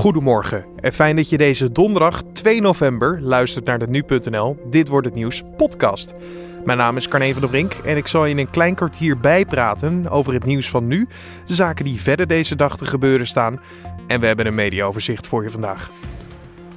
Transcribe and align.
Goedemorgen 0.00 0.64
en 0.76 0.92
fijn 0.92 1.16
dat 1.16 1.28
je 1.28 1.38
deze 1.38 1.72
donderdag 1.72 2.22
2 2.32 2.60
november 2.60 3.20
luistert 3.22 3.64
naar 3.64 3.78
de 3.78 3.88
Nu.nl 3.88 4.56
Dit 4.70 4.88
Wordt 4.88 5.06
Het 5.06 5.14
Nieuws 5.14 5.42
podcast. 5.56 6.14
Mijn 6.64 6.78
naam 6.78 6.96
is 6.96 7.08
Carne 7.08 7.32
van 7.32 7.40
der 7.40 7.50
Brink 7.50 7.72
en 7.72 7.96
ik 7.96 8.06
zal 8.06 8.24
je 8.24 8.30
in 8.30 8.38
een 8.38 8.50
klein 8.50 8.74
kwartier 8.74 9.18
bijpraten 9.18 10.08
over 10.08 10.32
het 10.32 10.44
nieuws 10.44 10.68
van 10.68 10.86
nu, 10.86 11.08
de 11.44 11.54
zaken 11.54 11.84
die 11.84 12.00
verder 12.00 12.26
deze 12.26 12.56
dag 12.56 12.76
te 12.76 12.84
gebeuren 12.84 13.26
staan 13.26 13.60
en 14.06 14.20
we 14.20 14.26
hebben 14.26 14.46
een 14.46 14.54
mediaoverzicht 14.54 15.26
voor 15.26 15.42
je 15.42 15.50
vandaag. 15.50 15.90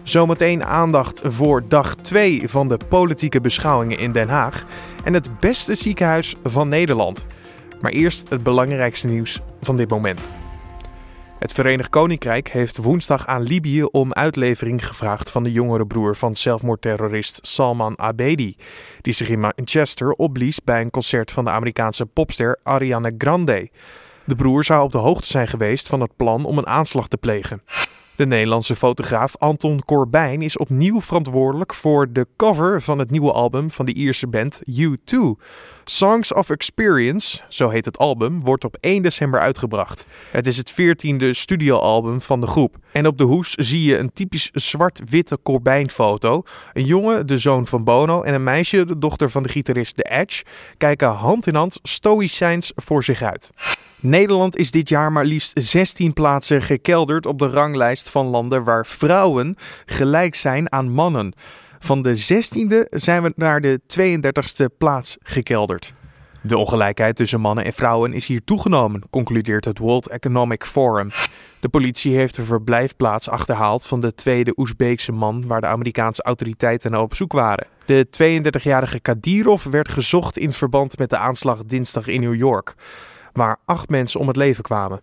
Zometeen 0.02 0.64
aandacht 0.64 1.22
voor 1.24 1.64
dag 1.68 1.96
2 1.96 2.50
van 2.50 2.68
de 2.68 2.78
politieke 2.90 3.42
beschouwingen 3.42 3.98
in 3.98 4.12
Den 4.12 4.30
Haag 4.30 4.66
en 5.04 5.14
het 5.14 5.40
beste 5.40 5.76
ziekenhuis 5.76 6.36
van 6.44 6.70
Nederland. 6.70 7.28
Maar 7.82 7.92
eerst 7.92 8.30
het 8.30 8.44
belangrijkste 8.44 9.08
nieuws 9.08 9.42
van 9.62 9.78
dit 9.78 9.90
moment. 9.90 10.20
Het 11.44 11.54
Verenigd 11.54 11.90
Koninkrijk 11.90 12.50
heeft 12.50 12.78
woensdag 12.78 13.28
aan 13.28 13.42
Libië 13.42 13.84
om 13.84 14.14
uitlevering 14.14 14.88
gevraagd 14.88 15.32
van 15.32 15.44
de 15.44 15.52
jongere 15.52 15.88
broer 15.88 16.16
van 16.16 16.36
zelfmoordterrorist 16.36 17.48
Salman 17.48 18.00
Abedi, 18.00 18.56
die 19.02 19.14
zich 19.14 19.30
in 19.30 19.40
Manchester 19.40 20.12
opblies 20.12 20.64
bij 20.64 20.82
een 20.82 20.90
concert 20.90 21.32
van 21.32 21.44
de 21.44 21.50
Amerikaanse 21.50 22.06
popster 22.06 22.60
Ariana 22.64 23.12
Grande. 23.18 23.70
De 24.26 24.36
broer 24.36 24.64
zou 24.64 24.84
op 24.84 24.92
de 24.92 24.98
hoogte 24.98 25.28
zijn 25.28 25.48
geweest 25.48 25.88
van 25.88 26.02
het 26.02 26.16
plan 26.16 26.46
om 26.46 26.58
een 26.58 26.68
aanslag 26.68 27.08
te 27.08 27.18
plegen. 27.18 27.62
De 28.16 28.26
Nederlandse 28.26 28.76
fotograaf 28.76 29.38
Anton 29.38 29.84
Corbijn 29.86 30.42
is 30.42 30.58
opnieuw 30.58 31.02
verantwoordelijk 31.02 31.74
voor 31.74 32.12
de 32.12 32.28
cover 32.38 32.82
van 32.82 33.00
het 33.00 33.12
nieuwe 33.12 33.32
album 33.32 33.72
van 33.72 33.86
de 33.86 33.94
Ierse 33.94 34.28
band 34.28 34.62
U2. 34.72 35.18
Songs 35.84 36.34
of 36.34 36.50
Experience, 36.50 37.42
zo 37.50 37.70
heet 37.70 37.86
het 37.86 37.98
album, 37.98 38.42
wordt 38.42 38.64
op 38.64 38.78
1 38.80 39.02
december 39.02 39.40
uitgebracht. 39.40 40.06
Het 40.32 40.48
is 40.48 40.58
het 40.58 40.72
14e 40.72 41.30
studioalbum 41.30 42.22
van 42.22 42.42
de 42.42 42.48
groep. 42.48 42.78
En 42.92 43.08
op 43.08 43.18
de 43.18 43.24
hoes 43.24 43.50
zie 43.50 43.84
je 43.84 43.98
een 43.98 44.14
typisch 44.14 44.50
zwart-witte 44.52 45.40
Corbijn-foto. 45.44 46.44
Een 46.74 46.86
jongen, 46.86 47.28
de 47.28 47.38
zoon 47.38 47.68
van 47.68 47.84
Bono, 47.84 48.22
en 48.22 48.34
een 48.34 48.44
meisje, 48.44 48.86
de 48.86 48.98
dochter 48.98 49.30
van 49.30 49.44
de 49.44 49.50
gitarist 49.50 49.96
The 49.96 50.04
Edge, 50.04 50.44
kijken 50.78 51.10
hand 51.10 51.48
in 51.48 51.56
hand 51.56 51.80
stoïcijns 51.82 52.72
voor 52.76 53.04
zich 53.04 53.22
uit. 53.22 53.52
Nederland 54.04 54.58
is 54.58 54.72
dit 54.72 54.90
jaar 54.90 55.12
maar 55.12 55.26
liefst 55.26 55.52
16 55.62 56.14
plaatsen 56.14 56.62
gekelderd 56.62 57.26
op 57.26 57.40
de 57.40 57.48
ranglijst 57.48 58.10
van 58.10 58.26
landen 58.26 58.64
waar 58.64 58.86
vrouwen 58.86 59.56
gelijk 59.86 60.36
zijn 60.36 60.72
aan 60.72 60.92
mannen. 60.92 61.34
Van 61.80 62.02
de 62.02 62.18
16e 62.18 62.90
zijn 62.90 63.24
we 63.24 63.34
naar 63.36 63.62
de 63.62 63.82
32e 64.00 64.78
plaats 64.78 65.18
gekelderd. 65.22 65.94
De 66.42 66.58
ongelijkheid 66.58 67.16
tussen 67.16 67.42
mannen 67.42 67.66
en 67.66 67.74
vrouwen 67.74 68.14
is 68.14 68.28
hier 68.28 68.44
toegenomen, 68.44 69.04
concludeert 69.10 69.66
het 69.66 69.78
World 69.78 70.08
Economic 70.08 70.66
Forum. 70.66 71.12
De 71.60 71.70
politie 71.70 72.16
heeft 72.16 72.36
de 72.36 72.44
verblijfplaats 72.44 73.30
achterhaald 73.30 73.86
van 73.86 74.00
de 74.00 74.16
tweede 74.16 74.54
Oezbeekse 74.56 75.12
man 75.12 75.48
waar 75.48 75.62
de 75.62 75.68
Amerikaanse 75.68 76.24
autoriteiten 76.24 76.92
naar 76.92 77.02
op 77.02 77.16
zoek 77.16 77.32
waren. 77.32 77.68
De 77.86 78.08
32-jarige 78.08 79.00
Kadirov 79.00 79.66
werd 79.66 79.90
gezocht 79.90 80.38
in 80.38 80.52
verband 80.52 80.98
met 80.98 81.10
de 81.10 81.18
aanslag 81.18 81.64
dinsdag 81.66 82.08
in 82.08 82.22
New 82.22 82.36
York 82.36 82.76
waar 83.34 83.58
acht 83.66 83.90
mensen 83.90 84.20
om 84.20 84.28
het 84.28 84.36
leven 84.36 84.64
kwamen. 84.64 85.02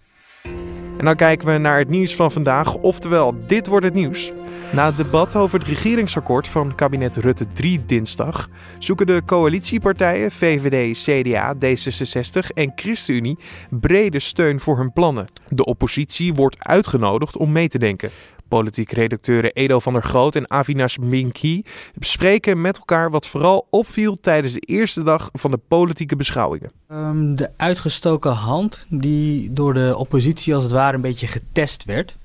En 0.99 1.05
dan 1.05 1.15
kijken 1.15 1.47
we 1.47 1.59
naar 1.59 1.79
het 1.79 1.89
nieuws 1.89 2.15
van 2.15 2.33
vandaag, 2.33 2.75
oftewel 2.75 3.47
dit 3.47 3.67
wordt 3.67 3.85
het 3.85 3.95
nieuws. 3.95 4.33
Na 4.73 4.87
het 4.87 4.97
debat 4.97 5.37
over 5.37 5.59
het 5.59 5.69
regeringsakkoord 5.69 6.49
van 6.49 6.75
kabinet 6.75 7.17
Rutte 7.17 7.47
3 7.53 7.85
dinsdag 7.87 8.49
zoeken 8.79 9.07
de 9.07 9.23
coalitiepartijen 9.27 10.31
VVD, 10.31 10.99
CDA, 11.03 11.55
D66 11.55 12.55
en 12.55 12.73
ChristenUnie 12.75 13.39
brede 13.71 14.19
steun 14.19 14.61
voor 14.61 14.77
hun 14.77 14.93
plannen. 14.93 15.27
De 15.49 15.65
oppositie 15.65 16.35
wordt 16.35 16.57
uitgenodigd 16.59 17.37
om 17.37 17.53
mee 17.53 17.69
te 17.69 17.79
denken. 17.79 18.11
Politiek 18.51 18.93
redacteuren 18.93 19.53
Edo 19.53 19.81
van 19.81 19.93
der 19.93 20.03
Groot 20.03 20.35
en 20.35 20.51
Avinash 20.51 20.97
Minki 20.97 21.65
bespreken 21.95 22.61
met 22.61 22.79
elkaar 22.79 23.11
wat 23.11 23.27
vooral 23.27 23.67
opviel 23.71 24.21
tijdens 24.21 24.53
de 24.53 24.61
eerste 24.61 25.03
dag 25.03 25.29
van 25.33 25.51
de 25.51 25.61
politieke 25.69 26.17
beschouwingen. 26.17 26.71
Um, 26.93 27.37
de 27.37 27.51
uitgestoken 27.57 28.33
hand 28.33 28.87
die 28.89 29.53
door 29.53 29.75
de 29.75 29.95
oppositie 29.97 30.55
als 30.55 30.63
het 30.63 30.73
ware 30.73 30.95
een 30.95 31.01
beetje 31.01 31.27
getest 31.27 31.85
werd. 31.85 32.17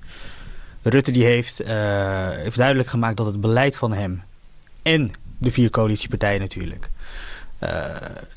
Rutte 0.82 1.10
die 1.10 1.24
heeft, 1.24 1.60
uh, 1.60 1.68
heeft 2.30 2.56
duidelijk 2.56 2.88
gemaakt 2.88 3.16
dat 3.16 3.26
het 3.26 3.40
beleid 3.40 3.76
van 3.76 3.92
hem 3.92 4.22
en 4.82 5.10
de 5.38 5.50
vier 5.50 5.70
coalitiepartijen 5.70 6.40
natuurlijk, 6.40 6.90
uh, 7.62 7.70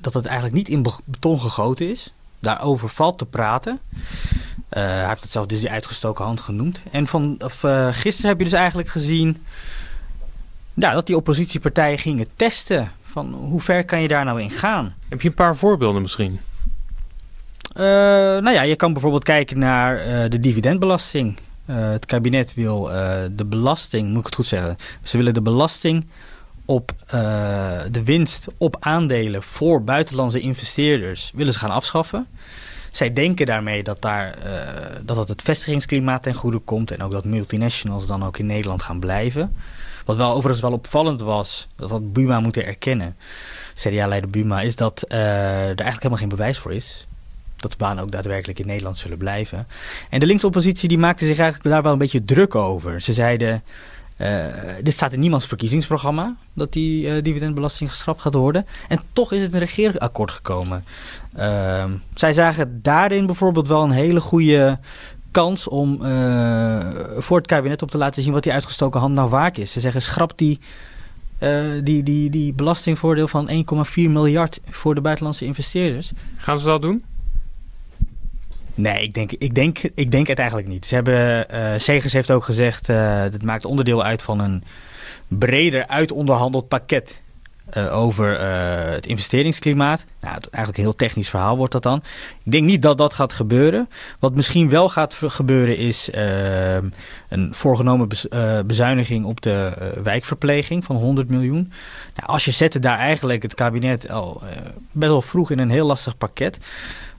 dat 0.02 0.14
het 0.14 0.26
eigenlijk 0.26 0.56
niet 0.56 0.70
in 0.70 0.86
beton 1.06 1.40
gegoten 1.40 1.90
is. 1.90 2.14
Daarover 2.40 2.90
valt 2.90 3.18
te 3.18 3.26
praten. 3.26 3.80
Uh, 4.74 4.84
hij 4.84 5.08
heeft 5.08 5.22
het 5.22 5.32
zelf 5.32 5.46
dus 5.46 5.60
die 5.60 5.70
uitgestoken 5.70 6.26
hand 6.26 6.40
genoemd. 6.40 6.82
En 6.92 7.08
van, 7.08 7.36
of, 7.40 7.64
uh, 7.64 7.88
gisteren 7.92 8.30
heb 8.30 8.38
je 8.38 8.44
dus 8.44 8.54
eigenlijk 8.54 8.90
gezien 8.90 9.46
ja, 10.74 10.94
dat 10.94 11.08
die 11.08 11.16
oppositiepartijen 11.16 11.98
gingen 11.98 12.28
testen. 12.36 12.92
Van 13.04 13.34
hoe 13.34 13.62
ver 13.62 13.86
kan 13.86 14.02
je 14.02 14.08
daar 14.08 14.26
nou 14.26 14.42
in 14.42 14.52
gaan? 14.52 14.94
Heb 15.10 15.22
je 15.22 15.28
een 15.28 15.34
paar 15.34 15.58
voorbeelden 15.58 16.02
misschien? 16.02 16.40
Uh, 17.74 17.84
nou 17.84 18.52
ja, 18.52 18.62
je 18.62 18.76
kan 18.76 18.94
bijvoorbeeld 18.94 19.24
kijken 19.24 19.60
naar 19.60 20.30
de 20.30 20.40
dividendbelasting. 20.40 21.38
het 21.66 22.06
kabinet 22.06 22.54
wil 22.54 22.84
de 23.32 23.46
belasting, 23.46 24.10
moet 24.10 24.20
ik 24.20 24.26
het 24.26 24.36
goed 24.36 24.46
zeggen? 24.46 24.78
Ze 25.04 25.18
willen 25.18 25.34
de 25.34 25.42
belasting 25.42 26.08
op 26.66 26.92
de 27.92 28.02
winst 28.04 28.48
op 28.58 28.78
aandelen 28.80 29.44
voor 29.44 29.84
buitenlandse 29.84 30.40
investeerders 30.40 31.32
willen 31.36 31.54
ze 31.54 31.60
gaan 31.60 31.72
afschaffen. 31.72 32.28
Zij 32.92 33.14
denken 33.14 33.46
daarmee 33.46 33.84
dat, 33.84 34.02
daar, 34.02 34.38
uh, 34.46 34.52
dat 35.06 35.28
het 35.28 35.42
vestigingsklimaat 35.42 36.24
ten 36.24 36.34
goede 36.34 36.60
komt 36.60 36.92
en 36.92 37.04
ook 37.04 37.12
dat 37.12 37.26
multinationals 37.26 38.08
dan 38.08 38.26
ook 38.26 38.38
in 38.38 38.46
Nederland 38.46 38.82
gaan 38.82 39.00
blijven. 39.00 39.56
Wat 40.06 40.16
wel 40.16 40.32
overigens 40.32 40.62
wel 40.62 40.72
opvallend 40.72 41.22
was, 41.22 41.68
dat 41.76 41.90
had 41.90 42.14
Buma 42.14 42.40
moeten 42.40 42.66
erkennen, 42.66 43.16
CDA-leider 43.76 44.30
Buma, 44.30 44.62
is 44.62 44.76
dat 44.76 45.06
uh, 45.08 45.18
er 45.20 45.66
eigenlijk 45.66 45.96
helemaal 45.96 46.18
geen 46.18 46.30
bewijs 46.30 46.58
voor 46.58 46.74
is 46.74 47.08
dat 47.60 47.72
de 47.72 47.78
banen 47.78 48.04
ook 48.04 48.12
daadwerkelijk 48.12 48.60
in 48.60 48.68
Nederland 48.68 48.98
zullen 48.98 49.18
blijven. 49.18 49.68
En 50.10 50.20
de 50.20 50.26
linkse 50.26 50.46
oppositie 50.46 50.88
die 50.88 50.98
maakte 50.98 51.26
zich 51.26 51.38
eigenlijk 51.40 51.70
daar 51.70 51.84
wel 51.84 51.92
een 51.92 51.98
beetje 51.98 52.24
druk 52.24 52.56
over. 52.56 53.02
Ze 53.02 53.14
zeiden, 53.14 53.64
uh, 54.22 54.46
dit 54.84 54.94
staat 54.94 55.14
in 55.14 55.20
niemands 55.20 55.46
verkiezingsprogramma, 55.46 56.36
dat 56.54 56.74
die 56.74 57.06
uh, 57.06 57.22
dividendbelasting 57.22 57.90
geschrapt 57.90 58.22
gaat 58.22 58.34
worden. 58.34 58.66
En 58.88 59.00
toch 59.14 59.32
is 59.32 59.42
het 59.42 59.54
een 59.54 59.60
regeerakkoord 59.60 60.32
gekomen. 60.32 60.84
Uh, 61.38 61.84
zij 62.14 62.34
zagen 62.34 62.80
daarin 62.82 63.26
bijvoorbeeld 63.26 63.68
wel 63.68 63.84
een 63.84 63.92
hele 63.92 64.20
goede 64.20 64.80
kans 65.32 65.68
om 65.68 66.00
uh, 66.02 66.80
voor 67.18 67.38
het 67.38 67.48
kabinet 67.48 67.82
op 67.82 67.92
te 67.92 67.98
laten 67.98 68.24
zien 68.24 68.34
wat 68.34 68.44
die 68.44 68.54
uitgestoken 68.54 69.00
hand 69.00 69.16
nou 69.16 69.30
waard 69.30 69.58
is. 69.58 69.72
Ze 69.72 69.80
zeggen 69.80 70.02
schrap 70.02 70.38
die, 70.38 70.60
die, 71.84 72.04
die, 72.04 72.30
die 72.30 72.54
belastingvoordeel 72.54 73.28
van 73.28 73.50
1,4 73.50 73.94
miljard 73.96 74.60
voor 74.70 74.96
de 74.96 75.02
buitenlandse 75.02 75.46
investeerders. 75.46 76.12
Gaan 76.38 76.60
ze 76.60 76.66
dat 76.66 76.82
doen? 76.82 77.04
Nee, 78.82 79.04
ik 79.04 79.14
denk, 79.14 79.32
ik, 79.32 79.56
denk, 79.56 79.80
ik 79.96 80.12
denk 80.12 80.28
het 80.28 80.40
eigenlijk 80.40 80.68
niet. 80.68 80.86
Ze 80.86 80.96
hebben, 80.96 81.46
uh, 81.54 81.72
Segers 81.78 82.14
heeft 82.14 82.32
ook 82.32 82.44
gezegd, 82.44 82.90
uh, 82.90 83.24
dit 83.32 83.44
maakt 83.44 83.66
onderdeel 83.66 84.04
uit 84.04 84.22
van 84.22 84.40
een 84.40 84.64
breder 85.28 85.88
uitonderhandeld 85.88 86.68
pakket 86.68 87.22
uh, 87.78 87.98
over 87.98 88.40
het 88.94 89.06
investeringsklimaat. 89.06 90.06
Nou, 90.22 90.34
eigenlijk 90.34 90.78
een 90.78 90.84
heel 90.84 90.96
technisch 90.96 91.30
verhaal 91.30 91.58
wordt 91.58 91.72
dat 91.72 91.84
dan. 91.84 92.04
Ik 92.44 92.52
denk 92.52 92.66
niet 92.66 92.82
dat 92.82 92.98
dat 92.98 93.14
gaat 93.14 93.34
gebeuren. 93.34 93.90
Wat 94.20 94.36
misschien 94.36 94.70
wel 94.70 94.90
gaat 94.90 95.18
gebeuren 95.22 95.78
is 95.78 96.10
een 97.30 97.50
voorgenomen 97.52 98.08
bez, 98.08 98.28
bezuiniging 98.66 99.26
op 99.26 99.42
de 99.42 99.72
wijkverpleging 100.04 100.86
van 100.86 100.96
100 100.96 101.30
miljoen. 101.30 101.72
Nou, 102.16 102.28
als 102.30 102.46
je 102.46 102.52
zette 102.52 102.80
daar 102.80 102.98
eigenlijk 102.98 103.42
het 103.44 103.54
kabinet 103.54 104.12
al 104.12 104.42
best 104.92 105.12
wel 105.12 105.22
vroeg 105.22 105.52
in 105.52 105.60
een 105.60 105.70
heel 105.70 105.86
lastig 105.86 106.18
pakket. 106.18 106.58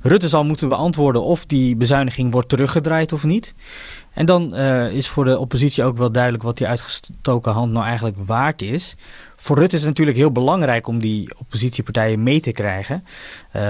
Rutte 0.02 0.28
zal 0.28 0.44
moeten 0.44 0.68
beantwoorden 0.68 1.22
of 1.22 1.46
die 1.46 1.76
bezuiniging 1.76 2.32
wordt 2.32 2.48
teruggedraaid 2.48 3.12
of 3.12 3.24
niet. 3.24 3.54
En 4.12 4.26
dan 4.26 4.54
uh, 4.54 4.92
is 4.92 5.08
voor 5.08 5.24
de 5.24 5.38
oppositie 5.38 5.84
ook 5.84 5.96
wel 5.96 6.12
duidelijk 6.12 6.42
wat 6.42 6.58
die 6.58 6.66
uitgestoken 6.66 7.52
hand 7.52 7.72
nou 7.72 7.84
eigenlijk 7.84 8.16
waard 8.24 8.62
is. 8.62 8.96
Voor 9.36 9.58
Rutte 9.58 9.74
is 9.76 9.80
het 9.80 9.90
natuurlijk 9.90 10.16
heel 10.16 10.32
belangrijk 10.32 10.86
om 10.86 10.98
die 10.98 11.30
oppositiepartijen 11.38 12.22
mee 12.22 12.40
te 12.40 12.52
krijgen. 12.52 13.04
Uh, 13.56 13.62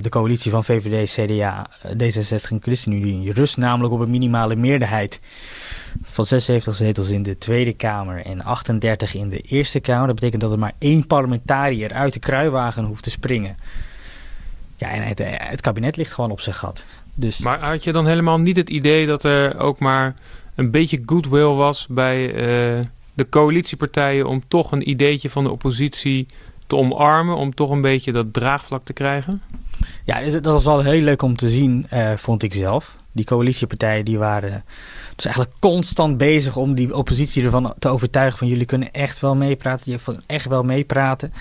de 0.00 0.08
coalitie 0.08 0.50
van 0.50 0.64
VVD, 0.64 1.10
CDA, 1.10 1.66
D66 1.86 2.50
en 2.50 2.62
ChristenUnie 2.62 3.32
rust 3.32 3.56
namelijk 3.56 3.94
op 3.94 4.00
een 4.00 4.10
minimale 4.10 4.56
meerderheid 4.56 5.20
van 6.02 6.26
76 6.26 6.74
zetels 6.74 7.10
in 7.10 7.22
de 7.22 7.38
Tweede 7.38 7.72
Kamer 7.72 8.24
en 8.24 8.42
38 8.42 9.14
in 9.14 9.28
de 9.28 9.40
Eerste 9.40 9.80
Kamer. 9.80 10.06
Dat 10.06 10.14
betekent 10.14 10.42
dat 10.42 10.52
er 10.52 10.58
maar 10.58 10.74
één 10.78 11.06
parlementariër 11.06 11.92
uit 11.92 12.12
de 12.12 12.18
kruiwagen 12.18 12.84
hoeft 12.84 13.02
te 13.02 13.10
springen. 13.10 13.56
Ja, 14.76 14.90
en 14.90 15.02
het, 15.02 15.20
het, 15.24 15.60
kabinet 15.60 15.96
ligt 15.96 16.12
gewoon 16.12 16.30
op 16.30 16.40
zijn 16.40 16.54
gat. 16.54 16.84
Dus... 17.20 17.38
Maar 17.38 17.60
had 17.60 17.84
je 17.84 17.92
dan 17.92 18.06
helemaal 18.06 18.38
niet 18.38 18.56
het 18.56 18.70
idee 18.70 19.06
dat 19.06 19.24
er 19.24 19.58
ook 19.58 19.78
maar 19.78 20.14
een 20.54 20.70
beetje 20.70 21.02
goodwill 21.06 21.54
was 21.54 21.86
bij 21.90 22.26
uh, 22.26 22.82
de 23.14 23.28
coalitiepartijen 23.28 24.26
om 24.26 24.42
toch 24.48 24.72
een 24.72 24.88
ideetje 24.88 25.30
van 25.30 25.44
de 25.44 25.50
oppositie 25.50 26.26
te 26.66 26.76
omarmen, 26.76 27.36
om 27.36 27.54
toch 27.54 27.70
een 27.70 27.80
beetje 27.80 28.12
dat 28.12 28.32
draagvlak 28.32 28.84
te 28.84 28.92
krijgen? 28.92 29.42
Ja, 30.04 30.20
dat 30.20 30.44
was 30.44 30.64
wel 30.64 30.80
heel 30.80 31.02
leuk 31.02 31.22
om 31.22 31.36
te 31.36 31.48
zien, 31.48 31.86
uh, 31.92 32.10
vond 32.16 32.42
ik 32.42 32.54
zelf. 32.54 32.96
Die 33.12 33.24
coalitiepartijen 33.24 34.04
die 34.04 34.18
waren 34.18 34.64
dus 35.16 35.24
eigenlijk 35.24 35.56
constant 35.58 36.16
bezig 36.16 36.56
om 36.56 36.74
die 36.74 36.96
oppositie 36.96 37.44
ervan 37.44 37.74
te 37.78 37.88
overtuigen 37.88 38.38
van 38.38 38.48
jullie 38.48 38.64
kunnen 38.64 38.92
echt 38.92 39.20
wel 39.20 39.36
meepraten, 39.36 39.92
je 39.92 39.98
echt 40.26 40.46
wel 40.46 40.62
meepraten. 40.62 41.32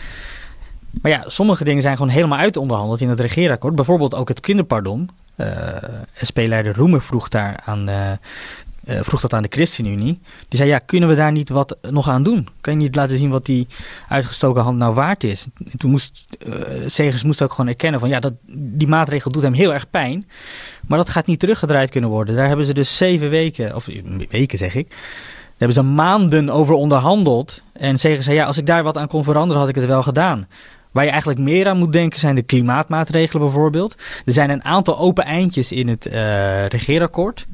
Maar 1.02 1.12
ja, 1.12 1.24
sommige 1.26 1.64
dingen 1.64 1.82
zijn 1.82 1.98
gewoon 1.98 2.12
helemaal 2.12 2.40
uitonderhandeld 2.40 3.02
in 3.02 3.10
het 3.10 3.20
regeerakkoord. 3.20 3.76
Bijvoorbeeld 3.76 4.16
ook 4.16 4.28
het 4.28 4.40
kinderpardon. 4.40 5.10
Uh, 5.40 5.48
SP-leider 6.22 6.76
Roemer 6.76 7.02
vroeg 7.02 7.28
daar 7.28 7.60
aan 7.66 7.90
uh, 7.90 8.12
uh, 8.90 9.00
vroeg 9.02 9.22
dat 9.22 9.34
aan 9.34 9.42
de 9.42 9.50
ChristenUnie. 9.52 10.20
Die 10.48 10.60
zei, 10.60 10.70
ja, 10.70 10.80
kunnen 10.80 11.10
we 11.10 11.16
daar 11.16 11.32
niet 11.32 11.50
wat 11.50 11.78
nog 11.90 12.10
aan 12.10 12.24
doen? 12.24 12.48
Kan 12.62 12.74
je 12.74 12.80
niet 12.80 12.96
laten 12.96 13.18
zien 13.18 13.30
wat 13.30 13.46
die 13.46 13.68
uitgestoken 14.08 14.62
hand 14.62 14.78
nou 14.78 14.94
waard 14.94 15.24
is? 15.24 15.48
En 15.72 15.78
toen 15.78 15.92
moest 15.92 16.26
uh, 16.48 16.54
Segers 16.86 17.24
moest 17.24 17.42
ook 17.42 17.52
gewoon 17.52 17.68
erkennen 17.70 18.00
van, 18.00 18.10
ja, 18.10 18.20
dat, 18.20 18.34
die 18.52 18.88
maatregel 18.88 19.32
doet 19.32 19.44
hem 19.44 19.54
heel 19.54 19.74
erg 19.74 19.90
pijn. 19.90 20.28
Maar 20.88 20.98
dat 20.98 21.10
gaat 21.10 21.28
niet 21.28 21.40
teruggedraaid 21.40 21.90
kunnen 21.90 22.10
worden. 22.10 22.36
Daar 22.36 22.48
hebben 22.48 22.66
ze 22.66 22.74
dus 22.74 22.98
zeven 22.98 23.30
weken, 23.30 23.76
of 23.76 23.88
weken 24.30 24.58
zeg 24.58 24.76
ik, 24.76 24.90
daar 24.90 25.68
hebben 25.68 25.78
ze 25.78 25.82
maanden 25.82 26.50
over 26.50 26.74
onderhandeld. 26.74 27.62
En 27.74 28.00
Segers 28.00 28.26
zei, 28.26 28.38
ja, 28.38 28.46
als 28.46 28.58
ik 28.58 28.66
daar 28.66 28.84
wat 28.84 28.98
aan 28.98 29.08
kon 29.08 29.24
veranderen, 29.24 29.60
had 29.60 29.70
ik 29.70 29.76
het 29.76 29.86
wel 29.86 30.04
gedaan. 30.04 30.48
Waar 30.92 31.04
je 31.04 31.10
eigenlijk 31.10 31.40
meer 31.40 31.68
aan 31.68 31.78
moet 31.78 31.92
denken 31.92 32.20
zijn 32.20 32.36
de 32.36 32.42
klimaatmaatregelen 32.42 33.44
bijvoorbeeld. 33.44 33.96
Er 34.26 34.34
zijn 34.34 34.50
een 34.50 34.64
aantal 34.64 34.98
open 34.98 35.24
eindjes 35.24 35.72
in 35.72 35.88
het 35.88 36.06
uh, 36.06 36.66
regeerakkoord. 36.66 37.48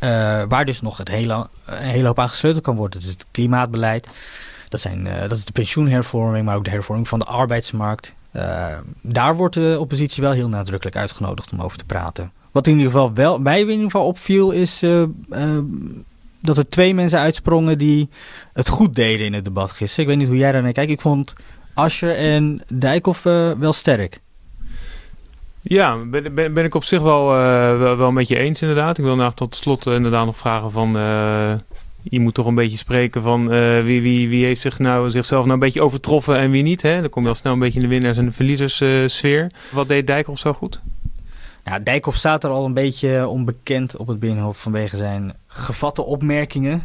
Uh, 0.00 0.08
waar 0.48 0.64
dus 0.64 0.80
nog 0.80 0.96
het 0.96 1.08
hele, 1.08 1.48
een 1.64 1.82
hele 1.82 2.06
hoop 2.06 2.18
aan 2.18 2.28
gesleuteld 2.28 2.64
kan 2.64 2.76
worden. 2.76 3.00
Dus 3.00 3.08
het 3.08 3.24
klimaatbeleid, 3.30 4.06
dat, 4.68 4.80
zijn, 4.80 5.06
uh, 5.06 5.20
dat 5.20 5.36
is 5.36 5.44
de 5.44 5.52
pensioenhervorming, 5.52 6.44
maar 6.44 6.56
ook 6.56 6.64
de 6.64 6.70
hervorming 6.70 7.08
van 7.08 7.18
de 7.18 7.24
arbeidsmarkt. 7.24 8.14
Daar 9.00 9.36
wordt 9.36 9.54
de 9.54 9.76
oppositie 9.80 10.22
wel 10.22 10.32
heel 10.32 10.48
nadrukkelijk 10.48 10.96
uitgenodigd 10.96 11.52
om 11.52 11.60
over 11.60 11.78
te 11.78 11.84
praten. 11.84 12.32
Wat 12.50 12.66
in 12.66 12.76
ieder 12.76 12.90
geval 12.90 13.14
wel 13.14 13.38
mij 13.38 13.60
in 13.60 13.68
ieder 13.68 13.84
geval 13.84 14.06
opviel, 14.06 14.50
is 14.50 14.82
dat 16.40 16.56
er 16.56 16.68
twee 16.68 16.94
mensen 16.94 17.18
uitsprongen 17.18 17.78
die 17.78 18.08
het 18.52 18.68
goed 18.68 18.94
deden 18.94 19.26
in 19.26 19.32
het 19.32 19.44
debat 19.44 19.70
gisteren. 19.70 20.04
Ik 20.04 20.10
weet 20.10 20.18
niet 20.18 20.28
hoe 20.28 20.36
jij 20.36 20.52
daar 20.52 20.72
kijkt. 20.72 20.90
Ik 20.90 21.00
vond 21.00 21.32
Ascher 21.80 22.16
en 22.16 22.62
Dijkhoff 22.68 23.22
wel 23.58 23.72
sterk. 23.72 24.20
Ja, 25.62 25.96
ben, 25.96 26.34
ben, 26.34 26.54
ben, 26.54 26.64
ik 26.64 26.74
op 26.74 26.84
zich 26.84 27.02
wel, 27.02 27.36
uh, 27.36 27.78
wel, 27.78 27.96
wel 27.96 28.12
met 28.12 28.28
je 28.28 28.38
eens 28.38 28.62
inderdaad. 28.62 28.98
Ik 28.98 29.04
wil 29.04 29.16
nou 29.16 29.32
tot 29.34 29.56
slot 29.56 29.86
uh, 29.86 29.94
inderdaad 29.94 30.26
nog 30.26 30.36
vragen 30.36 30.72
van... 30.72 30.92
Je 32.02 32.20
moet 32.20 32.34
toch 32.34 32.46
een 32.46 32.54
beetje 32.54 32.76
spreken 32.76 33.22
van 33.22 33.48
wie, 33.84 34.02
wie, 34.02 34.28
wie 34.28 34.44
heeft 34.44 34.60
zich 34.60 34.78
nou, 34.78 35.10
zichzelf 35.10 35.42
nou 35.42 35.52
een 35.52 35.58
beetje 35.58 35.82
overtroffen 35.82 36.36
en 36.36 36.50
wie 36.50 36.62
niet. 36.62 36.82
Hè? 36.82 37.00
Dan 37.00 37.10
kom 37.10 37.22
je 37.22 37.28
al 37.28 37.34
snel 37.34 37.52
een 37.52 37.58
beetje 37.58 37.80
in 37.80 37.88
de 37.88 37.94
winnaars- 37.94 38.18
en 38.18 38.24
de 38.24 38.32
verliezerssfeer. 38.32 39.46
Wat 39.70 39.88
deed 39.88 40.06
Dijkhoff 40.06 40.40
zo 40.40 40.52
goed? 40.52 40.80
Ja, 41.64 41.78
Dijkhoff 41.78 42.16
staat 42.16 42.44
er 42.44 42.50
al 42.50 42.64
een 42.64 42.74
beetje 42.74 43.28
onbekend 43.28 43.96
op 43.96 44.06
het 44.06 44.18
Binnenhof 44.18 44.58
vanwege 44.58 44.96
zijn 44.96 45.34
gevatte 45.46 46.02
opmerkingen. 46.02 46.82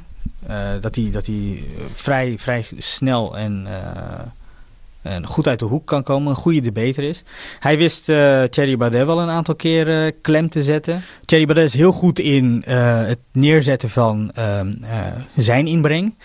dat 0.82 0.96
hij, 0.96 1.10
dat 1.12 1.26
hij 1.26 1.64
vrij, 1.94 2.38
vrij 2.38 2.66
snel 2.78 3.38
en 3.38 3.68
en 3.68 4.34
goed 5.24 5.48
uit 5.48 5.60
de 5.60 5.66
hoek 5.66 5.88
kan 5.88 6.04
komen, 6.04 6.30
een 6.30 6.36
goede 6.36 6.72
debater 6.72 7.04
is. 7.04 7.24
Hij 7.60 7.78
wist 7.78 8.10
uh, 8.10 8.44
Thierry 8.44 8.78
Baudet 8.78 9.06
wel 9.06 9.22
een 9.22 9.30
aantal 9.30 9.56
keer 9.56 10.06
uh, 10.06 10.12
klem 10.22 10.50
te 10.50 10.64
zetten. 10.64 11.04
Thierry 11.26 11.46
Baudet 11.46 11.66
is 11.66 11.74
heel 11.74 11.92
goed 11.92 12.20
in 12.20 12.64
uh, 12.68 13.08
het 13.08 13.20
neerzetten 13.32 13.90
van 13.90 14.32
ehm, 14.34 14.74
zijn 15.36 15.68
inbreng. 15.68 16.16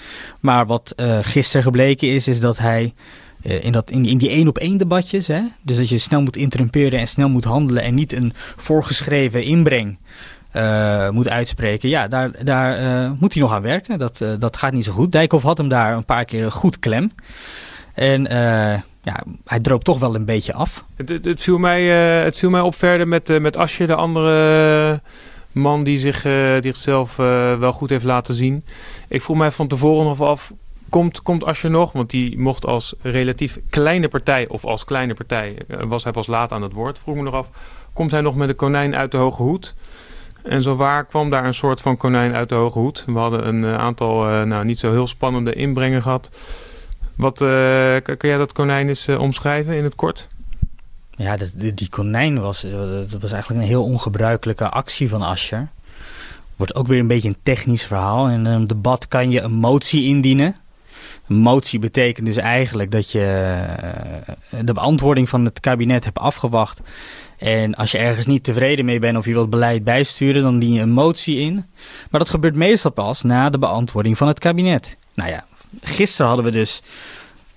Maar 0.41 0.67
wat 0.67 0.95
gisteren 1.23 1.63
gebleken 1.63 2.09
is, 2.09 2.29
is 2.29 2.41
dat 2.41 2.59
hij 2.59 2.95
in, 3.43 3.73
dat, 3.73 3.91
in, 3.91 4.05
in 4.05 4.19
die 4.19 4.29
één 4.29 4.49
op 4.49 4.59
één 4.59 4.77
debatjes, 4.77 5.27
hè, 5.27 5.41
dus 5.63 5.77
dat 5.77 5.89
je 5.89 5.99
snel 5.99 6.23
moet 6.23 6.37
interrumperen 6.37 6.99
en 6.99 7.09
snel 7.09 7.29
moet 7.29 7.45
handelen 7.45 7.83
en 7.83 7.95
niet 7.95 8.13
een 8.13 8.33
voorgeschreven 8.57 9.43
inbreng 9.43 9.99
moet 11.11 11.29
uitspreken. 11.29 11.89
Ja, 11.89 12.09
daar, 12.09 12.45
daar 12.45 13.11
moet 13.19 13.33
hij 13.33 13.43
nog 13.43 13.53
aan 13.53 13.63
werken. 13.63 13.99
Dat, 13.99 14.25
dat 14.39 14.57
gaat 14.57 14.73
niet 14.73 14.85
zo 14.85 14.93
goed. 14.93 15.13
Dijkhoff 15.13 15.45
had 15.45 15.59
hem 15.59 15.69
daar 15.69 15.97
een 15.97 16.05
paar 16.05 16.25
keer 16.25 16.53
goed 16.53 16.79
klem. 16.79 17.13
En 17.95 18.21
uh, 18.21 18.81
ja, 19.03 19.23
hij 19.45 19.61
droopt 19.61 19.85
toch 19.85 19.99
wel 19.99 20.15
een 20.15 20.25
beetje 20.25 20.53
af. 20.53 20.85
Het, 20.97 21.25
het, 21.25 21.43
viel, 21.43 21.59
mij, 21.59 21.83
uh, 22.19 22.25
het 22.25 22.39
viel 22.39 22.51
mij 22.51 22.61
op 22.61 22.75
verder 22.75 23.09
met, 23.09 23.31
uh, 23.31 23.41
met 23.41 23.57
Asje, 23.57 23.87
de 23.87 23.95
andere 23.95 25.01
man 25.53 25.85
die, 25.85 25.97
zich, 25.97 26.23
die 26.23 26.73
zichzelf 26.73 27.17
wel 27.17 27.73
goed 27.73 27.91
heeft 27.91 28.05
laten 28.05 28.35
zien. 28.35 28.65
Ik 29.09 29.23
vroeg 29.23 29.37
mij 29.37 29.51
van 29.51 29.69
tevoren 29.69 30.05
nog 30.05 30.21
af, 30.21 30.53
komt, 30.89 31.23
komt 31.23 31.45
Asje 31.45 31.69
nog? 31.69 31.93
Want 31.93 32.11
die 32.11 32.39
mocht 32.39 32.67
als 32.67 32.95
relatief 33.03 33.59
kleine 33.71 34.09
partij, 34.09 34.49
of 34.49 34.65
als 34.65 34.85
kleine 34.85 35.15
partij, 35.15 35.57
was 35.67 36.03
hij 36.03 36.13
pas 36.13 36.27
laat 36.27 36.53
aan 36.53 36.63
het 36.63 36.73
woord. 36.73 36.99
Vroeg 36.99 37.17
me 37.17 37.23
nog 37.23 37.35
af, 37.35 37.51
komt 37.93 38.11
hij 38.11 38.21
nog 38.21 38.37
met 38.37 38.49
een 38.49 38.57
konijn 38.57 38.97
uit 38.97 39.11
de 39.11 39.17
hoge 39.17 39.43
hoed? 39.43 39.75
En 40.43 40.63
zo 40.63 40.77
waar 40.77 41.05
kwam 41.05 41.31
daar 41.31 41.45
een 41.45 41.55
soort 41.55 41.81
van 41.81 41.97
konijn 41.97 42.35
uit 42.35 42.49
de 42.49 42.55
hoge 42.55 42.79
hoed. 42.79 43.05
We 43.07 43.19
hadden 43.19 43.47
een 43.49 43.65
aantal 43.65 44.45
nou, 44.45 44.65
niet 44.65 44.79
zo 44.79 44.91
heel 44.91 45.07
spannende 45.07 45.53
inbrengen 45.53 46.03
gehad. 46.03 46.31
Wat, 47.21 47.41
uh, 47.41 47.97
kun 48.03 48.29
jij 48.29 48.37
dat 48.37 48.53
konijn 48.53 48.89
eens 48.89 49.09
uh, 49.09 49.21
omschrijven 49.21 49.75
in 49.75 49.85
het 49.85 49.95
kort? 49.95 50.27
Ja, 51.11 51.37
die, 51.55 51.75
die 51.75 51.89
konijn 51.89 52.41
was, 52.41 52.65
eh, 52.65 52.73
dat 53.11 53.23
was 53.23 53.33
eigenlijk 53.33 53.63
een 53.63 53.69
heel 53.69 53.85
ongebruikelijke 53.85 54.69
actie 54.69 55.09
van 55.09 55.23
Ascher. 55.23 55.69
Wordt 56.57 56.75
ook 56.75 56.87
weer 56.87 56.99
een 56.99 57.07
beetje 57.07 57.29
een 57.29 57.37
technisch 57.43 57.87
verhaal. 57.87 58.29
In 58.29 58.45
een 58.45 58.67
debat 58.67 59.09
kan 59.09 59.31
je 59.31 59.41
een 59.41 59.53
motie 59.53 60.05
indienen. 60.05 60.57
Een 61.29 61.37
motie 61.37 61.79
betekent 61.79 62.27
dus 62.27 62.37
eigenlijk 62.37 62.91
dat 62.91 63.11
je 63.11 63.57
de 64.65 64.73
beantwoording 64.73 65.29
van 65.29 65.45
het 65.45 65.61
kabinet 65.61 66.05
hebt 66.05 66.19
afgewacht. 66.19 66.81
En 67.39 67.75
als 67.75 67.91
je 67.91 67.99
ergens 67.99 68.27
niet 68.27 68.45
tevreden 68.45 68.85
mee 68.85 68.99
bent 68.99 69.17
of 69.17 69.25
je 69.25 69.33
wilt 69.33 69.51
beleid 69.51 69.85
bijsturen, 69.85 70.43
dan 70.43 70.59
dien 70.59 70.73
je 70.73 70.81
een 70.81 70.93
motie 70.93 71.39
in. 71.39 71.55
Maar 72.11 72.21
dat 72.21 72.31
gebeurt 72.31 72.55
meestal 72.55 72.91
pas 72.91 73.23
na 73.23 73.51
de 73.51 73.59
beantwoording 73.59 74.17
van 74.17 74.29
het 74.29 74.39
kabinet. 74.39 74.97
Nou 75.15 75.31
ja, 75.31 75.45
gisteren 75.83 76.27
hadden 76.27 76.45
we 76.45 76.51
dus 76.51 76.83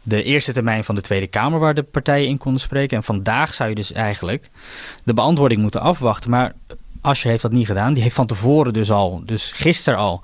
de 0.01 0.23
eerste 0.23 0.53
termijn 0.53 0.83
van 0.83 0.95
de 0.95 1.01
Tweede 1.01 1.27
Kamer 1.27 1.59
waar 1.59 1.73
de 1.73 1.83
partijen 1.83 2.27
in 2.27 2.37
konden 2.37 2.61
spreken. 2.61 2.97
En 2.97 3.03
vandaag 3.03 3.53
zou 3.53 3.69
je 3.69 3.75
dus 3.75 3.91
eigenlijk 3.91 4.49
de 5.03 5.13
beantwoording 5.13 5.61
moeten 5.61 5.81
afwachten. 5.81 6.29
Maar 6.29 6.53
Asje 7.01 7.27
heeft 7.27 7.41
dat 7.41 7.51
niet 7.51 7.67
gedaan. 7.67 7.93
Die 7.93 8.03
heeft 8.03 8.15
van 8.15 8.25
tevoren 8.25 8.73
dus 8.73 8.91
al, 8.91 9.21
dus 9.25 9.51
gisteren 9.51 9.99
al, 9.99 10.21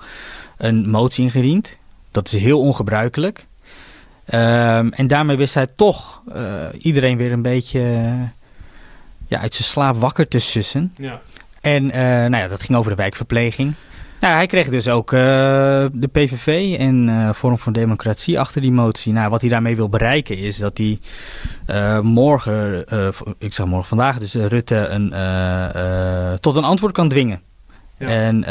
een 0.57 0.89
motie 0.89 1.23
ingediend. 1.23 1.77
Dat 2.11 2.27
is 2.27 2.39
heel 2.39 2.59
ongebruikelijk. 2.59 3.47
Um, 4.33 4.93
en 4.93 5.07
daarmee 5.07 5.37
wist 5.37 5.53
hij 5.53 5.67
toch 5.67 6.21
uh, 6.35 6.65
iedereen 6.77 7.17
weer 7.17 7.31
een 7.31 7.41
beetje 7.41 7.79
uh, 7.79 8.13
ja, 9.27 9.39
uit 9.39 9.53
zijn 9.53 9.67
slaap 9.67 9.97
wakker 9.97 10.27
te 10.27 10.39
sussen. 10.39 10.93
Ja. 10.97 11.21
En 11.61 11.85
uh, 11.85 11.91
nou 12.01 12.37
ja, 12.37 12.47
dat 12.47 12.63
ging 12.63 12.77
over 12.77 12.91
de 12.91 12.97
wijkverpleging. 12.97 13.73
Nou, 14.19 14.33
hij 14.33 14.45
kreeg 14.45 14.69
dus 14.69 14.87
ook 14.87 15.11
uh, 15.11 15.19
de 15.91 16.09
PVV 16.11 16.75
en 16.79 17.07
uh, 17.07 17.31
Forum 17.33 17.57
voor 17.57 17.73
Democratie 17.73 18.39
achter 18.39 18.61
die 18.61 18.71
motie. 18.71 19.13
Nou, 19.13 19.29
wat 19.29 19.41
hij 19.41 19.49
daarmee 19.49 19.75
wil 19.75 19.89
bereiken 19.89 20.37
is 20.37 20.57
dat 20.57 20.77
hij 20.77 20.99
uh, 21.69 21.99
morgen, 21.99 22.85
ik 23.37 23.53
zeg 23.53 23.65
morgen 23.65 23.87
vandaag, 23.87 24.17
dus 24.17 24.33
Rutte 24.33 24.75
een, 24.75 25.09
tot 26.39 26.55
een 26.55 26.63
antwoord 26.63 26.93
kan 26.93 27.09
dwingen. 27.09 27.41
Ja. 27.97 28.07
En 28.07 28.41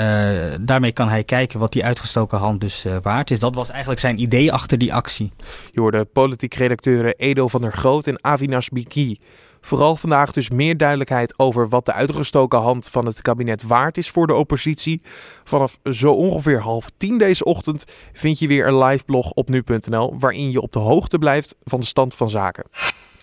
daarmee 0.64 0.92
kan 0.92 1.08
hij 1.08 1.24
kijken 1.24 1.58
wat 1.58 1.72
die 1.72 1.84
uitgestoken 1.84 2.38
hand 2.38 2.60
dus 2.60 2.86
waard 3.02 3.30
is. 3.30 3.38
Dat 3.38 3.54
was 3.54 3.70
eigenlijk 3.70 4.00
zijn 4.00 4.20
idee 4.20 4.52
achter 4.52 4.78
die 4.78 4.94
actie. 4.94 5.32
Je 5.72 5.80
hoorde 5.80 6.04
politiek 6.04 6.54
redacteuren 6.54 7.14
Edo 7.16 7.48
van 7.48 7.60
der 7.60 7.72
Groot 7.72 8.06
en 8.06 8.24
Avinash 8.24 8.68
Biki. 8.68 9.18
Vooral 9.60 9.96
vandaag 9.96 10.32
dus 10.32 10.50
meer 10.50 10.76
duidelijkheid 10.76 11.38
over 11.38 11.68
wat 11.68 11.86
de 11.86 11.92
uitgestoken 11.92 12.58
hand 12.60 12.88
van 12.88 13.06
het 13.06 13.22
kabinet 13.22 13.62
waard 13.62 13.98
is 13.98 14.10
voor 14.10 14.26
de 14.26 14.34
oppositie. 14.34 15.02
Vanaf 15.44 15.78
zo 15.92 16.12
ongeveer 16.12 16.60
half 16.60 16.90
tien 16.96 17.18
deze 17.18 17.44
ochtend 17.44 17.84
vind 18.12 18.38
je 18.38 18.48
weer 18.48 18.66
een 18.66 18.78
live 18.78 19.04
blog 19.04 19.30
op 19.30 19.48
nu.nl 19.48 20.16
waarin 20.18 20.50
je 20.50 20.60
op 20.60 20.72
de 20.72 20.78
hoogte 20.78 21.18
blijft 21.18 21.56
van 21.58 21.80
de 21.80 21.86
stand 21.86 22.14
van 22.14 22.30
zaken. 22.30 22.64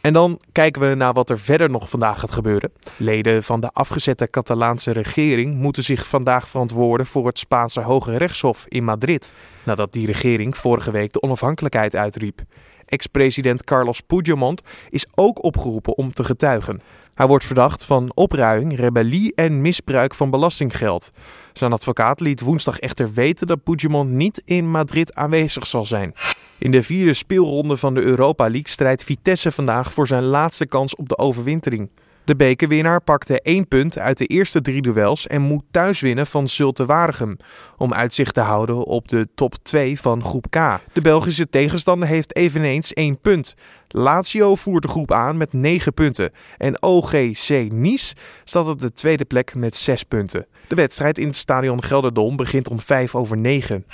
En 0.05 0.13
dan 0.13 0.39
kijken 0.51 0.89
we 0.89 0.95
naar 0.95 1.13
wat 1.13 1.29
er 1.29 1.39
verder 1.39 1.69
nog 1.69 1.89
vandaag 1.89 2.19
gaat 2.19 2.31
gebeuren. 2.31 2.71
Leden 2.97 3.43
van 3.43 3.59
de 3.59 3.71
afgezette 3.71 4.29
Catalaanse 4.29 4.91
regering 4.91 5.55
moeten 5.55 5.83
zich 5.83 6.07
vandaag 6.07 6.47
verantwoorden 6.47 7.05
voor 7.05 7.27
het 7.27 7.39
Spaanse 7.39 7.81
Hoge 7.81 8.17
Rechtshof 8.17 8.65
in 8.67 8.83
Madrid. 8.83 9.33
Nadat 9.63 9.93
die 9.93 10.05
regering 10.05 10.57
vorige 10.57 10.91
week 10.91 11.13
de 11.13 11.21
onafhankelijkheid 11.21 11.95
uitriep. 11.95 12.41
Ex-president 12.85 13.63
Carlos 13.63 14.01
Puigdemont 14.01 14.61
is 14.89 15.05
ook 15.15 15.43
opgeroepen 15.43 15.97
om 15.97 16.13
te 16.13 16.23
getuigen. 16.23 16.81
Hij 17.13 17.27
wordt 17.27 17.45
verdacht 17.45 17.85
van 17.85 18.11
opruiing, 18.13 18.75
rebellie 18.77 19.35
en 19.35 19.61
misbruik 19.61 20.15
van 20.15 20.29
belastinggeld. 20.29 21.11
Zijn 21.53 21.73
advocaat 21.73 22.19
liet 22.19 22.41
woensdag 22.41 22.79
echter 22.79 23.13
weten 23.13 23.47
dat 23.47 23.63
Puigdemont 23.63 24.09
niet 24.09 24.41
in 24.45 24.71
Madrid 24.71 25.15
aanwezig 25.15 25.67
zal 25.67 25.85
zijn. 25.85 26.13
In 26.57 26.71
de 26.71 26.83
vierde 26.83 27.13
speelronde 27.13 27.77
van 27.77 27.93
de 27.93 28.01
Europa 28.01 28.43
League 28.43 28.69
strijdt 28.69 29.03
Vitesse 29.03 29.51
vandaag 29.51 29.93
voor 29.93 30.07
zijn 30.07 30.23
laatste 30.23 30.65
kans 30.65 30.95
op 30.95 31.09
de 31.09 31.17
overwintering. 31.17 31.89
De 32.25 32.35
bekerwinnaar 32.35 33.01
pakte 33.01 33.41
één 33.41 33.67
punt 33.67 33.99
uit 33.99 34.17
de 34.17 34.25
eerste 34.25 34.61
drie 34.61 34.81
duels 34.81 35.27
en 35.27 35.41
moet 35.41 35.63
thuis 35.71 35.99
winnen 35.99 36.27
van 36.27 36.49
Zulte 36.49 36.85
Waregem 36.85 37.37
om 37.77 37.93
uitzicht 37.93 38.33
te 38.33 38.39
houden 38.39 38.83
op 38.83 39.07
de 39.07 39.27
top 39.35 39.55
2 39.63 39.99
van 39.99 40.23
groep 40.23 40.45
K. 40.49 40.79
De 40.93 41.01
Belgische 41.01 41.49
tegenstander 41.49 42.07
heeft 42.07 42.35
eveneens 42.35 42.93
één 42.93 43.19
punt. 43.19 43.55
Lazio 43.87 44.55
voert 44.55 44.81
de 44.81 44.87
groep 44.87 45.11
aan 45.11 45.37
met 45.37 45.53
9 45.53 45.93
punten. 45.93 46.31
En 46.57 46.83
OGC 46.83 47.71
Nice 47.71 48.15
staat 48.43 48.67
op 48.67 48.79
de 48.79 48.91
tweede 48.91 49.25
plek 49.25 49.55
met 49.55 49.75
6 49.75 50.03
punten. 50.03 50.45
De 50.67 50.75
wedstrijd 50.75 51.17
in 51.17 51.27
het 51.27 51.35
stadion 51.35 51.83
Gelderdom 51.83 52.35
begint 52.35 52.69
om 52.69 52.79
5 52.79 53.15
over 53.15 53.37
9. 53.37 53.85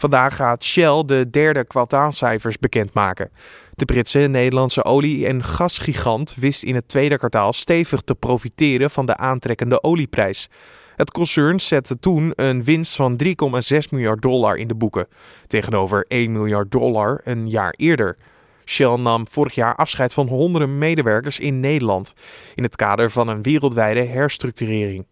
Vandaag 0.00 0.36
gaat 0.36 0.64
Shell 0.64 1.02
de 1.06 1.30
derde 1.30 1.64
kwartaalcijfers 1.64 2.58
bekendmaken. 2.58 3.30
De 3.74 3.84
Britse 3.84 4.18
Nederlandse 4.18 4.84
olie- 4.84 5.26
en 5.26 5.44
gasgigant 5.44 6.34
wist 6.38 6.62
in 6.62 6.74
het 6.74 6.88
tweede 6.88 7.18
kwartaal 7.18 7.52
stevig 7.52 8.00
te 8.00 8.14
profiteren 8.14 8.90
van 8.90 9.06
de 9.06 9.16
aantrekkende 9.16 9.82
olieprijs. 9.82 10.48
Het 10.96 11.10
concern 11.10 11.60
zette 11.60 11.98
toen 11.98 12.32
een 12.36 12.64
winst 12.64 12.96
van 12.96 13.16
3,6 13.16 13.90
miljard 13.90 14.22
dollar 14.22 14.56
in 14.56 14.68
de 14.68 14.74
boeken, 14.74 15.06
tegenover 15.46 16.04
1 16.08 16.32
miljard 16.32 16.70
dollar 16.70 17.20
een 17.24 17.48
jaar 17.48 17.74
eerder. 17.76 18.16
Shell 18.64 18.96
nam 18.96 19.28
vorig 19.28 19.54
jaar 19.54 19.74
afscheid 19.74 20.12
van 20.12 20.28
honderden 20.28 20.78
medewerkers 20.78 21.38
in 21.38 21.60
Nederland 21.60 22.14
in 22.54 22.62
het 22.62 22.76
kader 22.76 23.10
van 23.10 23.28
een 23.28 23.42
wereldwijde 23.42 24.02
herstructurering. 24.02 25.06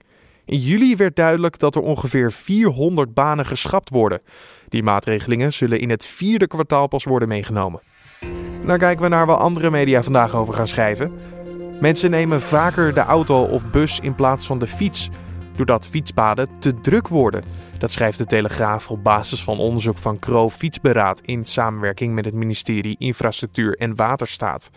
In 0.49 0.59
juli 0.59 0.97
werd 0.97 1.17
duidelijk 1.17 1.59
dat 1.59 1.75
er 1.75 1.83
ongeveer 1.83 2.33
400 2.33 3.15
banen 3.15 3.47
geschrapt 3.47 3.91
worden. 3.91 4.21
Die 4.69 4.83
maatregelingen 4.83 5.53
zullen 5.53 5.81
in 5.81 5.91
het 5.91 6.07
vierde 6.07 6.47
kwartaal 6.47 6.87
pas 6.87 7.05
worden 7.05 7.29
meegenomen. 7.29 7.81
Nou 8.65 8.79
kijken 8.79 9.03
we 9.03 9.09
naar 9.09 9.27
wat 9.27 9.39
andere 9.39 9.71
media 9.71 10.03
vandaag 10.03 10.35
over 10.35 10.55
gaan 10.55 10.69
schrijven. 10.69 11.13
Mensen 11.81 12.11
nemen 12.11 12.41
vaker 12.41 12.95
de 12.95 13.01
auto 13.01 13.43
of 13.43 13.71
bus 13.71 14.01
in 14.01 14.15
plaats 14.15 14.47
van 14.47 14.59
de 14.59 14.67
fiets, 14.67 15.09
doordat 15.57 15.89
fietspaden 15.89 16.49
te 16.59 16.81
druk 16.81 17.09
worden. 17.09 17.43
Dat 17.79 17.93
schrijft 17.93 18.19
de 18.19 18.27
Telegraaf 18.27 18.91
op 18.91 19.03
basis 19.03 19.45
van 19.45 19.59
onderzoek 19.59 19.99
van 19.99 20.19
Kro 20.19 20.51
Fietsberaad 20.51 21.21
in 21.21 21.45
samenwerking 21.45 22.15
met 22.15 22.25
het 22.25 22.35
ministerie 22.35 22.97
Infrastructuur 22.99 23.77
en 23.77 23.97
Waterstaat. 23.97 24.71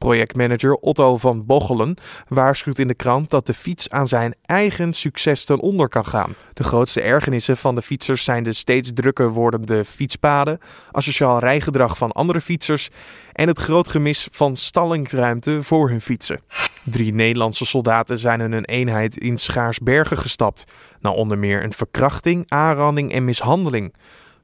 Projectmanager 0.00 0.74
Otto 0.74 1.16
van 1.16 1.46
Bochelen 1.46 1.96
waarschuwt 2.28 2.78
in 2.78 2.88
de 2.88 2.94
krant 2.94 3.30
dat 3.30 3.46
de 3.46 3.54
fiets 3.54 3.90
aan 3.90 4.08
zijn 4.08 4.34
eigen 4.42 4.92
succes 4.92 5.44
ten 5.44 5.60
onder 5.60 5.88
kan 5.88 6.04
gaan. 6.04 6.34
De 6.54 6.64
grootste 6.64 7.00
ergernissen 7.00 7.56
van 7.56 7.74
de 7.74 7.82
fietsers 7.82 8.24
zijn 8.24 8.42
de 8.42 8.52
steeds 8.52 8.90
drukker 8.94 9.30
wordende 9.30 9.84
fietspaden, 9.84 10.58
asociaal 10.90 11.38
rijgedrag 11.38 11.98
van 11.98 12.12
andere 12.12 12.40
fietsers 12.40 12.88
en 13.32 13.48
het 13.48 13.58
groot 13.58 13.88
gemis 13.88 14.28
van 14.32 14.56
stallingsruimte 14.56 15.62
voor 15.62 15.88
hun 15.88 16.00
fietsen. 16.00 16.40
Drie 16.84 17.14
Nederlandse 17.14 17.64
soldaten 17.64 18.18
zijn 18.18 18.40
in 18.40 18.52
een 18.52 18.64
eenheid 18.64 19.16
in 19.16 19.38
Schaarsbergen 19.38 20.18
gestapt, 20.18 20.64
na 21.00 21.10
onder 21.10 21.38
meer 21.38 21.64
een 21.64 21.72
verkrachting, 21.72 22.44
aanranding 22.48 23.12
en 23.12 23.24
mishandeling. 23.24 23.94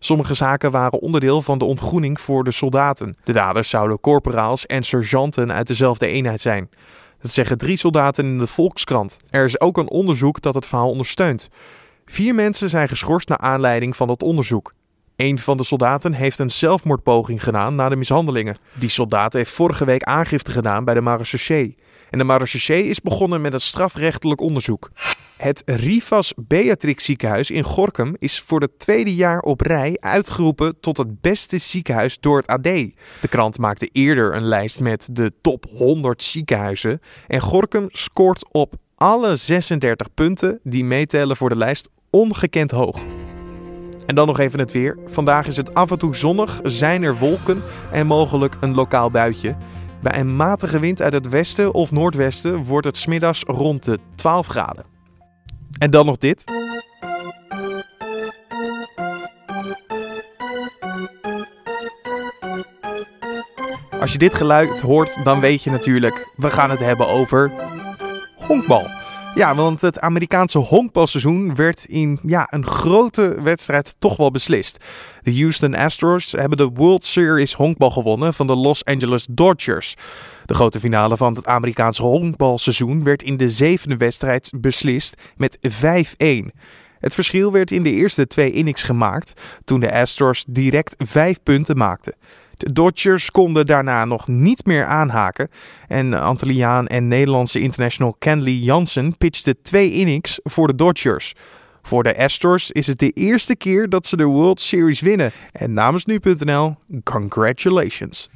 Sommige 0.06 0.34
zaken 0.34 0.70
waren 0.70 1.00
onderdeel 1.00 1.42
van 1.42 1.58
de 1.58 1.64
ontgroening 1.64 2.20
voor 2.20 2.44
de 2.44 2.50
soldaten. 2.50 3.16
De 3.24 3.32
daders 3.32 3.68
zouden 3.68 4.00
corporaals 4.00 4.66
en 4.66 4.82
sergeanten 4.82 5.52
uit 5.52 5.66
dezelfde 5.66 6.06
eenheid 6.06 6.40
zijn. 6.40 6.70
Dat 7.20 7.30
zeggen 7.30 7.58
drie 7.58 7.76
soldaten 7.76 8.24
in 8.24 8.38
de 8.38 8.46
Volkskrant. 8.46 9.16
Er 9.30 9.44
is 9.44 9.60
ook 9.60 9.78
een 9.78 9.90
onderzoek 9.90 10.40
dat 10.40 10.54
het 10.54 10.66
verhaal 10.66 10.90
ondersteunt. 10.90 11.48
Vier 12.04 12.34
mensen 12.34 12.68
zijn 12.68 12.88
geschorst 12.88 13.28
naar 13.28 13.38
aanleiding 13.38 13.96
van 13.96 14.06
dat 14.06 14.22
onderzoek. 14.22 14.72
Een 15.16 15.38
van 15.38 15.56
de 15.56 15.64
soldaten 15.64 16.12
heeft 16.12 16.38
een 16.38 16.50
zelfmoordpoging 16.50 17.42
gedaan 17.42 17.74
na 17.74 17.88
de 17.88 17.96
mishandelingen. 17.96 18.56
Die 18.72 18.88
soldaat 18.88 19.32
heeft 19.32 19.50
vorige 19.50 19.84
week 19.84 20.02
aangifte 20.02 20.50
gedaan 20.50 20.84
bij 20.84 20.94
de 20.94 21.00
marechaussee. 21.00 21.76
En 22.10 22.18
de 22.18 22.24
marechaussee 22.24 22.84
is 22.84 23.00
begonnen 23.00 23.40
met 23.40 23.52
een 23.52 23.60
strafrechtelijk 23.60 24.40
onderzoek. 24.40 24.90
Het 25.36 25.62
Rivas 25.64 26.32
Beatrix 26.36 27.04
ziekenhuis 27.04 27.50
in 27.50 27.62
Gorkum 27.62 28.16
is 28.18 28.40
voor 28.40 28.60
het 28.60 28.78
tweede 28.78 29.14
jaar 29.14 29.40
op 29.40 29.60
rij 29.60 29.96
uitgeroepen 30.00 30.80
tot 30.80 30.96
het 30.96 31.20
beste 31.20 31.58
ziekenhuis 31.58 32.20
door 32.20 32.36
het 32.36 32.46
AD. 32.46 32.62
De 32.62 33.28
krant 33.28 33.58
maakte 33.58 33.88
eerder 33.92 34.34
een 34.34 34.44
lijst 34.44 34.80
met 34.80 35.08
de 35.12 35.32
top 35.40 35.66
100 35.70 36.22
ziekenhuizen 36.22 37.00
en 37.26 37.40
Gorkum 37.40 37.86
scoort 37.90 38.52
op 38.52 38.74
alle 38.94 39.36
36 39.36 40.14
punten 40.14 40.60
die 40.62 40.84
meetellen 40.84 41.36
voor 41.36 41.48
de 41.48 41.56
lijst 41.56 41.88
ongekend 42.10 42.70
hoog. 42.70 43.04
En 44.06 44.14
dan 44.14 44.26
nog 44.26 44.38
even 44.38 44.58
het 44.58 44.72
weer. 44.72 44.98
Vandaag 45.04 45.46
is 45.46 45.56
het 45.56 45.74
af 45.74 45.90
en 45.90 45.98
toe 45.98 46.16
zonnig, 46.16 46.60
zijn 46.62 47.02
er 47.02 47.16
wolken 47.16 47.62
en 47.92 48.06
mogelijk 48.06 48.56
een 48.60 48.74
lokaal 48.74 49.10
buitje. 49.10 49.56
Bij 50.02 50.18
een 50.20 50.36
matige 50.36 50.78
wind 50.78 51.02
uit 51.02 51.12
het 51.12 51.28
westen 51.28 51.74
of 51.74 51.90
noordwesten 51.90 52.64
wordt 52.64 52.86
het 52.86 52.96
smiddags 52.96 53.42
rond 53.46 53.84
de 53.84 53.98
12 54.14 54.46
graden. 54.46 54.84
En 55.78 55.90
dan 55.90 56.06
nog 56.06 56.18
dit. 56.18 56.44
Als 64.00 64.12
je 64.12 64.18
dit 64.18 64.34
geluid 64.34 64.80
hoort, 64.80 65.24
dan 65.24 65.40
weet 65.40 65.62
je 65.62 65.70
natuurlijk, 65.70 66.28
we 66.36 66.50
gaan 66.50 66.70
het 66.70 66.80
hebben 66.80 67.08
over 67.08 67.52
honkbal. 68.36 68.86
Ja, 69.36 69.54
want 69.54 69.80
het 69.80 70.00
Amerikaanse 70.00 70.58
honkbalseizoen 70.58 71.54
werd 71.54 71.84
in 71.84 72.18
ja, 72.22 72.46
een 72.50 72.66
grote 72.66 73.42
wedstrijd 73.42 73.94
toch 73.98 74.16
wel 74.16 74.30
beslist. 74.30 74.84
De 75.20 75.38
Houston 75.38 75.74
Astros 75.74 76.32
hebben 76.32 76.58
de 76.58 76.70
World 76.74 77.04
Series 77.04 77.52
honkbal 77.52 77.90
gewonnen 77.90 78.34
van 78.34 78.46
de 78.46 78.56
Los 78.56 78.84
Angeles 78.84 79.26
Dodgers. 79.30 79.94
De 80.44 80.54
grote 80.54 80.80
finale 80.80 81.16
van 81.16 81.34
het 81.34 81.46
Amerikaanse 81.46 82.02
honkbalseizoen 82.02 83.04
werd 83.04 83.22
in 83.22 83.36
de 83.36 83.50
zevende 83.50 83.96
wedstrijd 83.96 84.52
beslist 84.56 85.16
met 85.36 85.58
5-1. 85.68 86.56
Het 86.98 87.14
verschil 87.14 87.52
werd 87.52 87.70
in 87.70 87.82
de 87.82 87.90
eerste 87.90 88.26
twee 88.26 88.52
innings 88.52 88.82
gemaakt 88.82 89.40
toen 89.64 89.80
de 89.80 89.92
Astros 89.92 90.44
direct 90.48 90.94
vijf 90.98 91.42
punten 91.42 91.76
maakten. 91.76 92.14
De 92.56 92.72
Dodgers 92.72 93.30
konden 93.30 93.66
daarna 93.66 94.04
nog 94.04 94.28
niet 94.28 94.66
meer 94.66 94.84
aanhaken 94.84 95.50
en 95.88 96.14
Antilliaan 96.14 96.86
en 96.86 97.08
Nederlandse 97.08 97.60
international 97.60 98.16
Kenley 98.18 98.52
Jansen 98.52 99.16
pitchte 99.16 99.56
twee 99.62 99.92
innings 99.92 100.40
voor 100.42 100.66
de 100.66 100.74
Dodgers. 100.74 101.34
Voor 101.82 102.02
de 102.02 102.16
Astros 102.18 102.70
is 102.70 102.86
het 102.86 102.98
de 102.98 103.10
eerste 103.10 103.56
keer 103.56 103.88
dat 103.88 104.06
ze 104.06 104.16
de 104.16 104.24
World 104.24 104.60
Series 104.60 105.00
winnen. 105.00 105.32
En 105.52 105.72
namens 105.72 106.04
nu.nl, 106.04 106.76
congratulations. 107.02 108.30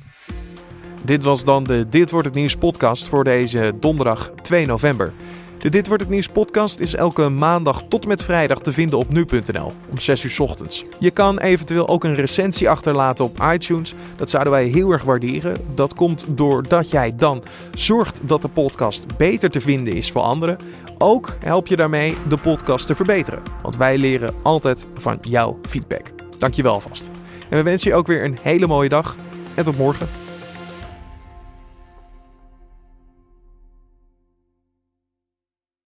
Dit 1.02 1.22
was 1.22 1.44
dan 1.44 1.64
de 1.64 1.88
Dit 1.88 2.10
wordt 2.10 2.26
het 2.26 2.36
nieuws 2.36 2.56
podcast 2.56 3.08
voor 3.08 3.24
deze 3.24 3.72
donderdag 3.80 4.30
2 4.42 4.66
november. 4.66 5.12
De 5.60 5.68
Dit 5.68 5.86
wordt 5.86 6.02
het 6.02 6.12
nieuws 6.12 6.26
podcast 6.26 6.78
is 6.78 6.94
elke 6.94 7.28
maandag 7.28 7.82
tot 7.88 8.02
en 8.02 8.08
met 8.08 8.22
vrijdag 8.22 8.58
te 8.58 8.72
vinden 8.72 8.98
op 8.98 9.08
nu.nl 9.08 9.72
om 9.90 9.98
6 9.98 10.24
uur 10.24 10.36
ochtends. 10.38 10.84
Je 10.98 11.10
kan 11.10 11.38
eventueel 11.38 11.88
ook 11.88 12.04
een 12.04 12.14
recensie 12.14 12.70
achterlaten 12.70 13.24
op 13.24 13.42
iTunes. 13.52 13.94
Dat 14.16 14.30
zouden 14.30 14.52
wij 14.52 14.64
heel 14.64 14.90
erg 14.90 15.04
waarderen. 15.04 15.56
Dat 15.74 15.94
komt 15.94 16.26
doordat 16.28 16.90
jij 16.90 17.14
dan 17.16 17.42
zorgt 17.74 18.20
dat 18.22 18.42
de 18.42 18.48
podcast 18.48 19.16
beter 19.16 19.50
te 19.50 19.60
vinden 19.60 19.94
is 19.94 20.10
voor 20.10 20.22
anderen. 20.22 20.58
Ook 20.98 21.36
help 21.40 21.66
je 21.66 21.76
daarmee 21.76 22.16
de 22.28 22.36
podcast 22.36 22.86
te 22.86 22.94
verbeteren. 22.94 23.42
Want 23.62 23.76
wij 23.76 23.98
leren 23.98 24.34
altijd 24.42 24.88
van 24.94 25.18
jouw 25.22 25.58
feedback. 25.68 26.12
Dankjewel 26.38 26.72
alvast. 26.72 27.10
En 27.48 27.56
we 27.56 27.62
wensen 27.62 27.90
je 27.90 27.96
ook 27.96 28.06
weer 28.06 28.24
een 28.24 28.38
hele 28.42 28.66
mooie 28.66 28.88
dag 28.88 29.16
en 29.54 29.64
tot 29.64 29.78
morgen. 29.78 30.08